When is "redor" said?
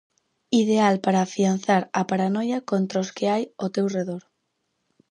3.97-4.23